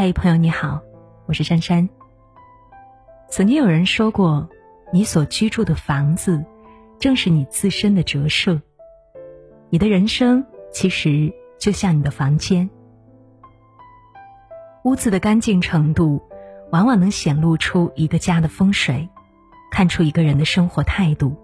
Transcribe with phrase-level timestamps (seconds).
[0.00, 0.80] 嗨，朋友你好，
[1.26, 1.88] 我是珊珊。
[3.28, 4.48] 曾经有人说过，
[4.92, 6.44] 你所居住的房子，
[7.00, 8.62] 正是你自身的折射。
[9.70, 12.70] 你的人生其实就像你的房间，
[14.84, 16.22] 屋子的干净程度，
[16.70, 19.08] 往往能显露出一个家的风水，
[19.72, 21.36] 看出一个人的生活态度。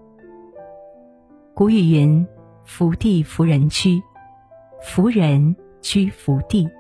[1.55, 2.25] 古语云
[2.65, 4.01] ：“福地福人居，
[4.81, 6.71] 福人居福地。”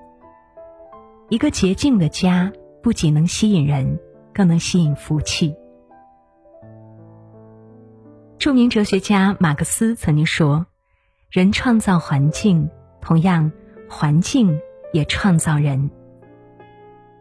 [1.31, 2.53] 一个洁净的家，
[2.83, 3.99] 不仅能吸引人，
[4.33, 5.55] 更能吸引福气。
[8.39, 10.67] 著名哲学家马克思曾经说
[11.33, 12.69] ：“人创造环境，
[13.01, 13.51] 同样，
[13.89, 14.61] 环境
[14.93, 15.91] 也创造人。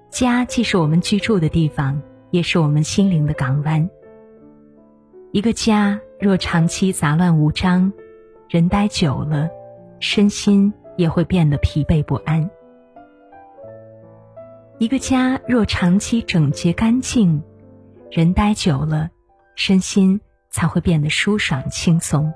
[0.09, 1.99] 家既是我们居住的地方，
[2.30, 3.89] 也是我们心灵的港湾。
[5.31, 7.91] 一个家若长期杂乱无章，
[8.49, 9.49] 人待久了，
[10.02, 12.47] 身心也会变得疲惫不安。”
[14.84, 17.42] 一个家若长期整洁干净，
[18.12, 19.09] 人待久了，
[19.56, 22.34] 身心才会变得舒爽轻松。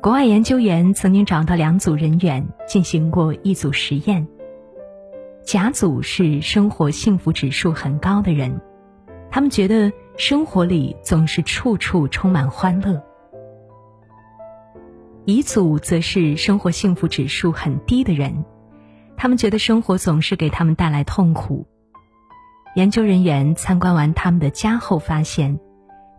[0.00, 4.24] 国外研究员曾经找到两组人员进行过一组实验。
[5.42, 8.60] 甲组是生活幸福指数很高的人，
[9.28, 13.02] 他们觉得生活里总是处处充满欢乐。
[15.24, 18.44] 乙组则是生活幸福指数很低的人。
[19.22, 21.64] 他们觉得生活总是给他们带来痛苦。
[22.74, 25.60] 研究人员参观完他们的家后发现，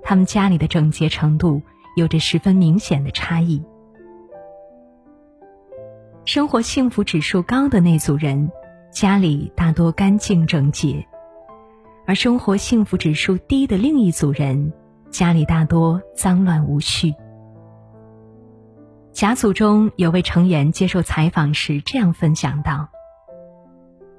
[0.02, 1.62] 他们家里的整洁程度
[1.98, 3.62] 有着十分明显的差异。
[6.24, 8.50] 生活幸福指数高的那组人，
[8.90, 11.06] 家里大多干净整洁；
[12.08, 14.72] 而生活幸福指数低的另一组人，
[15.12, 17.14] 家里大多脏乱无序。
[19.24, 22.90] 甲组中有位成员接受采访时这样分享道。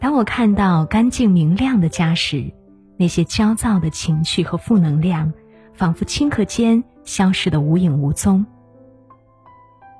[0.00, 2.50] 当我看到干净明亮的家时，
[2.97, 5.34] 那些焦躁的情绪和负能量，
[5.75, 8.47] 仿佛顷刻间消失的无影无踪。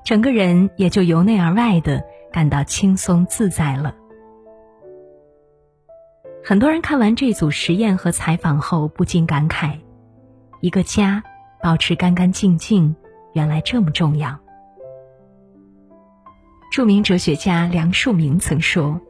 [0.06, 3.94] 整个人也就由内而外的感到轻松自在了。
[6.43, 9.81] 很多人看完这组实验和采访后，不禁感慨：
[10.62, 11.22] 一个家
[11.62, 12.97] 保持干干净净，
[13.34, 14.41] 原来这么重要。
[16.75, 19.01] 著名哲学家梁漱溟曾说。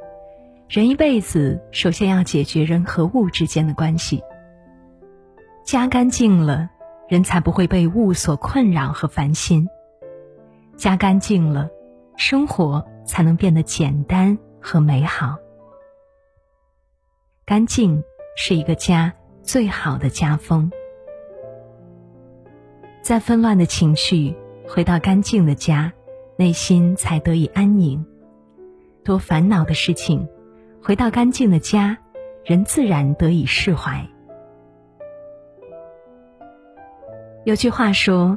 [0.68, 4.22] 人一辈子，首先要解决人和物之间的关系。
[5.64, 6.68] 家干净了，
[7.08, 9.64] 人才不会被物所困扰和烦心；
[10.76, 11.70] 家干净了，
[12.18, 15.34] 生活才能变得简单和美好。
[17.46, 18.04] 干净
[18.36, 19.10] 是一个家
[19.42, 20.70] 最好的家风。
[23.00, 24.36] 在纷乱的情绪
[24.68, 25.90] 回到干净的家，
[26.36, 28.04] 内心才得以安宁。
[29.02, 30.28] 多烦恼的事情。
[30.82, 31.96] 回到干净的家，
[32.44, 34.06] 人自然得以释怀。
[37.44, 38.36] 有句话说：“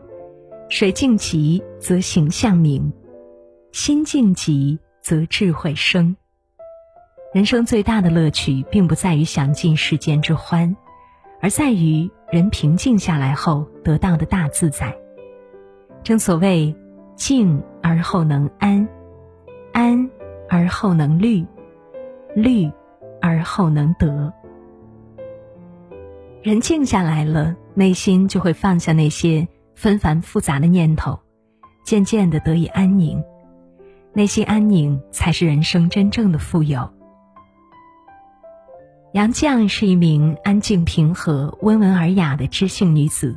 [0.69, 2.93] 水静极则形象明，
[3.73, 6.15] 心静极则智慧生。”
[7.35, 10.73] 人生最大的乐趣，并不在于享尽世间之欢，
[11.41, 14.97] 而在于人平静下来后得到的大自在。
[16.01, 16.73] 正所谓
[17.17, 18.87] ：“静而后能安，
[19.73, 20.09] 安
[20.49, 21.45] 而后能虑。”
[22.35, 22.71] 虑，
[23.19, 24.31] 而后能得。
[26.43, 31.19] 人静下来了，内心就会放下那些纷繁复杂的念头，
[31.83, 33.23] 渐渐的得以安宁。
[34.13, 36.87] 内心安宁，才是人生真正的富有。
[39.13, 43.35] 杨绛是一名安静平和、温文尔雅的知性女子。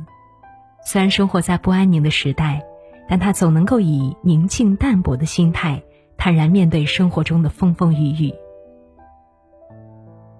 [0.85, 2.63] 虽然生活在不安宁的时代，
[3.11, 5.83] 但他总能够以宁静淡泊的心态，
[6.15, 8.33] 坦然面对生活中的风风雨雨。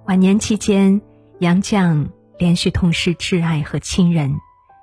[0.06, 1.02] 晚年期间，
[1.40, 4.34] 杨绛连续痛失挚爱和亲人，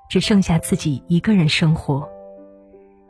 [0.07, 2.07] 只剩下自己一个人生活。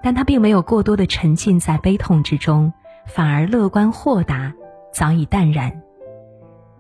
[0.02, 2.72] 但他并没有过多的沉浸在悲痛之中，
[3.06, 4.54] 反而乐观豁达，
[4.94, 5.82] 早已淡然。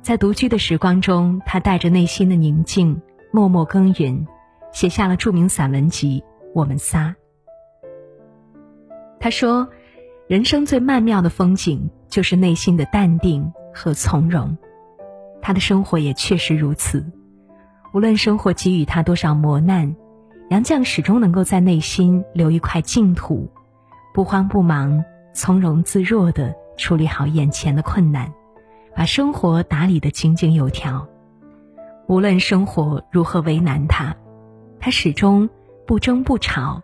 [0.01, 3.01] 在独居的时光中，他带着内心的宁静，
[3.33, 4.25] 默默耕耘，
[4.71, 6.23] 写下了著名散文集
[6.55, 7.13] 《我们仨》。
[9.19, 9.67] 他说
[10.27, 14.57] ：“人生最曼妙的风景，就是内心的淡定和从容。”
[15.41, 17.05] 他的生活也确实如此，
[17.93, 19.95] 无论生活给予他多少磨难，
[20.49, 23.49] 杨绛始终能够在内心留一块净土，
[24.13, 28.31] 不慌不忙、从容自若地处理好眼前的困难，
[28.95, 31.07] 把生活打理得井井有条。
[32.07, 34.15] 无论生活如何为难他，
[34.79, 35.49] 他始终
[35.85, 36.81] 不争不吵，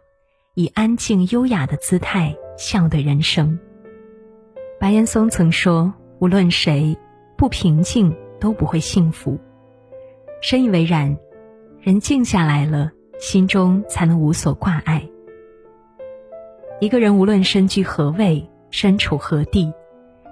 [0.55, 3.59] 以安静优雅的姿态笑对人生。
[4.79, 5.93] 白岩松曾说。
[6.19, 6.97] 无论谁
[7.37, 9.37] 不平静都不会幸福。
[10.41, 11.17] 深以为然，
[11.81, 15.07] 人静下来了，心中才能无所挂碍。
[16.79, 19.73] 一个人无论身居何位，身处何地，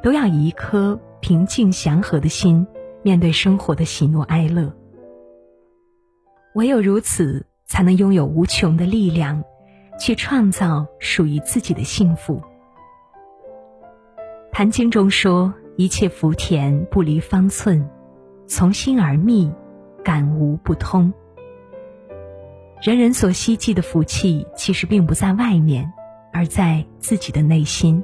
[0.01, 2.65] 都要以一颗平静祥和的心
[3.01, 4.73] 面对生活的喜怒哀乐。
[6.55, 9.43] 唯有如此，才能拥有无穷的力量，
[10.03, 12.35] 去创造属于自己的幸福。
[14.51, 17.89] 《坛经》中说：“一切福田不离方寸，
[18.45, 19.49] 从心而觅，
[20.03, 21.13] 感无不通。”
[22.83, 25.89] 人人所希冀的福气，其实并不在外面，
[26.33, 28.03] 而在自己的内心。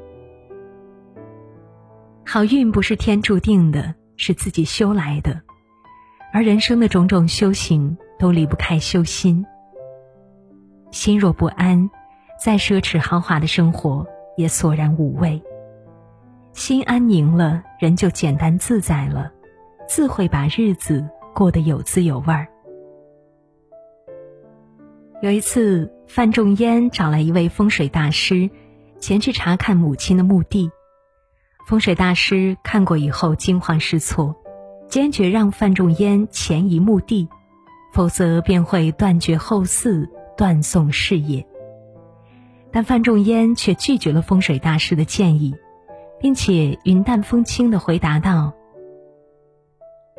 [2.26, 5.42] 好运不是天注定的，是自己修来的，
[6.32, 7.98] 而人生的种种修行。
[8.18, 9.46] 都离不开修心。
[10.92, 11.90] 心若不安，
[12.44, 14.06] 再奢侈豪华的生活
[14.38, 15.42] 也索然无味。
[16.54, 19.32] 心安宁了，人就简单自在了，
[19.88, 22.48] 自会把日子过得有滋有味儿。
[25.22, 28.50] 有一次，范仲淹找来一位风水大师，
[29.00, 30.72] 前去查看母亲的墓地。
[31.68, 34.36] 风水大师看过以后惊慌失措，
[34.88, 37.30] 坚决让范仲淹前移墓地。
[37.92, 40.08] 否则便会断绝后嗣，
[40.40, 41.46] 断送事业。
[42.72, 45.54] 但范仲淹却拒绝了风水大师的建议，
[46.18, 48.54] 并且云淡风轻的回答道：“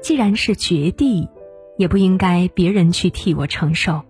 [0.02, 1.26] 既然是绝地，
[1.78, 4.02] 也不应该别人去替我承受。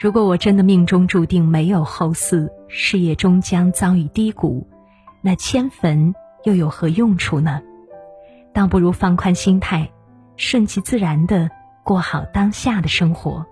[0.00, 4.66] 如果我真的命中注定没有后嗣，事业终将遭遇低谷，
[5.20, 6.14] 那迁坟
[6.44, 7.60] 又有何用处呢？
[8.54, 9.90] 倒不如放宽心态，
[10.38, 11.50] 顺其自然的。”
[11.84, 13.46] 过好当下的生活，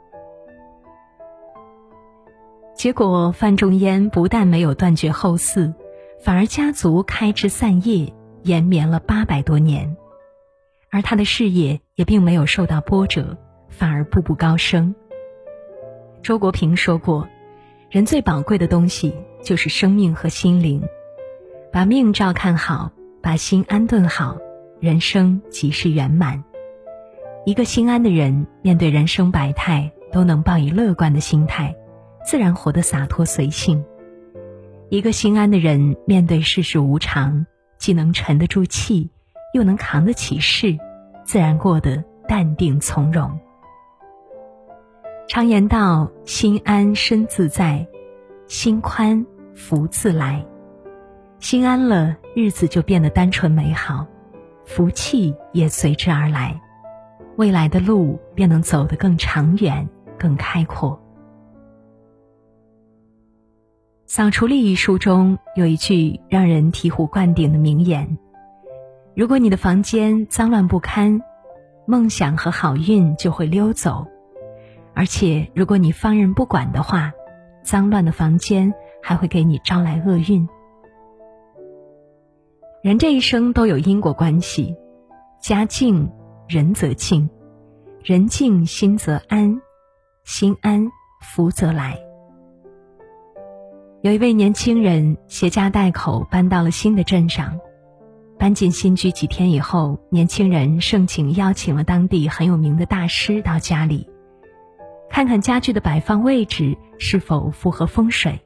[2.86, 5.74] 结果范仲淹不但没有断绝后嗣，
[6.20, 9.96] 反而家族开枝散叶，延绵了八百多年，
[10.88, 13.36] 而他的事业也并没有受到波折，
[13.68, 14.94] 反而步步高升。
[16.22, 17.28] 周国平说过
[17.90, 19.12] ：“人最宝贵的东西
[19.42, 20.80] 就是生命和心灵，
[21.72, 24.38] 把命照看好，把心安顿好，
[24.78, 26.44] 人生即是圆满。”
[27.44, 31.74] 一个心安的人，面对人生百态，都能抱以乐观的心态，
[32.26, 33.84] 自然活得洒脱随性。
[34.88, 37.46] 一个心安的人，面对世事无常，
[37.78, 39.10] 既能沉得住气，
[39.54, 40.76] 又能扛得起事，
[41.24, 43.38] 自然过得淡定从容。
[45.28, 47.86] 常言道：“心安身自在，
[48.48, 49.24] 心宽
[49.54, 50.44] 福自来。”
[51.38, 54.06] 心安了，日子就变得单纯美好，
[54.64, 56.60] 福气也随之而来。
[57.36, 59.88] 未来的路便能走得更长远、
[60.18, 60.92] 更开阔。
[64.08, 68.16] 《扫除力》一书中有一句让人醍醐灌顶的名言
[69.16, 71.20] ：“如果你的房间脏乱不堪，
[71.86, 74.06] 梦想和好运就会溜走；
[74.94, 77.12] 而且如果你放任不管的话，
[77.62, 78.72] 脏乱的房间
[79.02, 80.48] 还会给你招来厄运。”
[82.82, 84.76] 人这一生都有因果关系，
[85.40, 86.08] 家境。
[86.48, 87.28] 人则静，
[88.04, 89.60] 人静心则安，
[90.22, 90.88] 心安
[91.20, 92.05] 福则来。
[94.06, 97.58] 有一位年轻人携家带口搬到了新的镇上，
[98.38, 104.08] 搬进新居几天以后，年轻人盛情邀请了当地很有名的大师到家里，
[105.10, 108.38] 看看家具的摆放位置是否符合风水。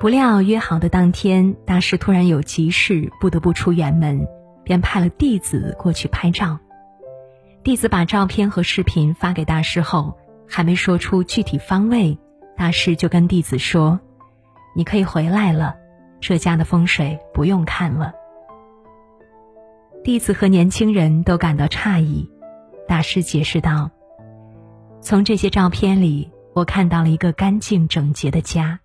[0.00, 4.26] 不料约好的当天，大师突然有急事，不得不出远门。
[4.64, 6.58] 便派了弟子过去拍照。
[7.62, 12.18] 弟子把照片和视频发给大师后，还没说出具体方位，
[12.56, 14.00] 大师就跟弟子说
[14.74, 15.76] ：“你可以回来了，
[16.20, 18.12] 这家的风水不用看了。”
[20.02, 22.30] 弟子和年轻人都感到诧异。
[22.88, 23.90] 大师解释道
[25.02, 28.78] ：“从这些照片里，我看到了一个干净整洁的家；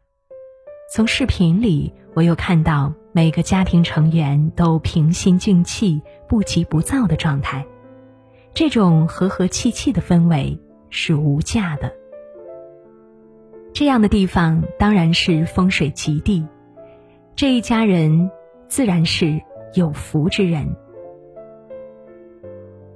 [0.94, 7.66] 从视频里，我又看到。”每个家庭成员都平心静气、不急不躁的状态，
[8.54, 10.58] 这种和和气气的氛围
[10.90, 11.94] 是无价的。
[13.74, 16.46] 这样的地方当然是风水极地，
[17.36, 18.30] 这一家人
[18.68, 19.42] 自然是
[19.74, 20.76] 有福之人。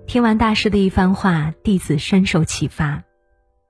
[0.06, 3.04] 听完大师的一番话，弟子深受启发。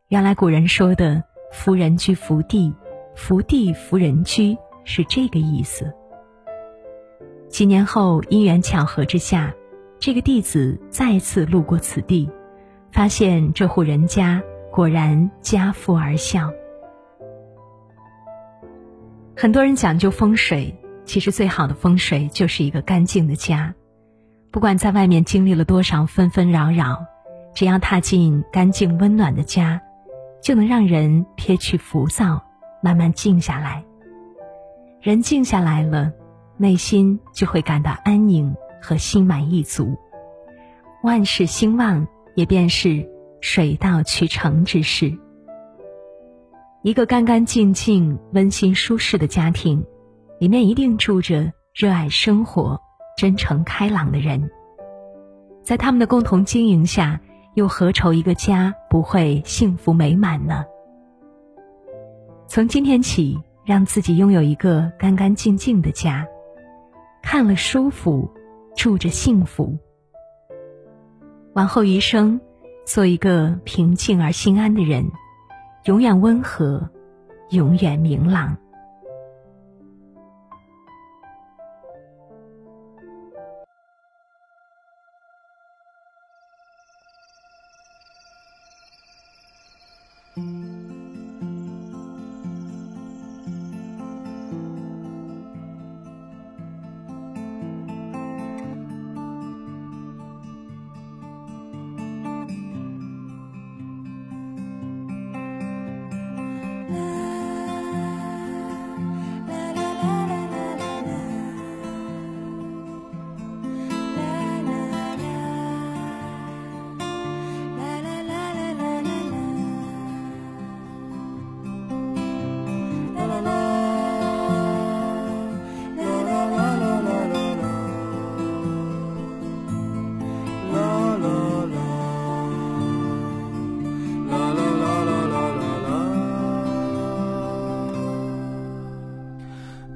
[0.09, 2.73] 原来古人说的“福人居福地，
[3.15, 5.93] 福地福人居”是这个意思。
[7.47, 9.53] 几年后，因缘巧合之下，
[9.99, 12.29] 这个弟子再次路过此地，
[12.91, 16.51] 发现这户人家果然家富而笑。
[19.37, 20.73] 很多人讲究风水，
[21.03, 23.75] 其实最好的风水就是一个干净的家。
[24.49, 27.05] 不管在外面经历了多少纷纷扰扰，
[27.53, 29.81] 只要踏进干净温暖的家，
[30.41, 32.41] 就能让人撇去浮躁，
[32.81, 33.83] 慢慢静下来。
[35.01, 36.13] 人静下来了，
[36.55, 39.97] 内心就会感到安宁和心满意足。
[41.03, 43.05] 万事兴旺，也便是
[43.41, 45.13] 水到渠成之事。
[46.85, 49.83] 一个干干净净、温馨舒适的家庭，
[50.37, 52.79] 里面一定住着热爱生活、
[53.17, 54.51] 真诚开朗的人。
[55.63, 57.19] 在他们的共同经营下，
[57.55, 60.63] 又何愁一个家不会幸福美满呢？
[62.45, 66.27] 从今天起，让自己拥有一个干干净净的家，
[67.23, 68.29] 看了舒服，
[68.75, 69.75] 住着幸福。
[71.55, 72.39] 往后余生，
[72.85, 75.09] 做一个平静而心安的人，
[75.85, 76.89] 永远温和，
[77.51, 78.57] 永远明朗。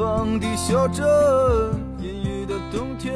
[0.00, 1.06] 北方的小镇，
[1.98, 3.12] 阴雨的冬天。